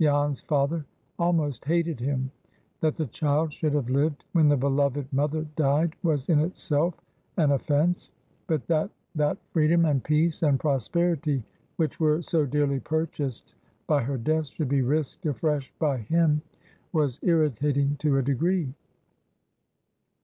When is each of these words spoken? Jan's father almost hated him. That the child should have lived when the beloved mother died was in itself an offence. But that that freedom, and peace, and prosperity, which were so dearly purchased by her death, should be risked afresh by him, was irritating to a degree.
Jan's 0.00 0.40
father 0.40 0.84
almost 1.16 1.64
hated 1.64 2.00
him. 2.00 2.32
That 2.80 2.96
the 2.96 3.06
child 3.06 3.52
should 3.52 3.72
have 3.72 3.88
lived 3.88 4.24
when 4.32 4.48
the 4.48 4.56
beloved 4.56 5.06
mother 5.12 5.46
died 5.54 5.94
was 6.02 6.28
in 6.28 6.40
itself 6.40 6.96
an 7.36 7.52
offence. 7.52 8.10
But 8.48 8.66
that 8.66 8.90
that 9.14 9.38
freedom, 9.52 9.84
and 9.84 10.02
peace, 10.02 10.42
and 10.42 10.58
prosperity, 10.58 11.44
which 11.76 12.00
were 12.00 12.20
so 12.20 12.44
dearly 12.46 12.80
purchased 12.80 13.54
by 13.86 14.02
her 14.02 14.18
death, 14.18 14.48
should 14.48 14.68
be 14.70 14.82
risked 14.82 15.24
afresh 15.24 15.72
by 15.78 15.98
him, 15.98 16.42
was 16.92 17.20
irritating 17.22 17.94
to 18.00 18.18
a 18.18 18.22
degree. 18.22 18.74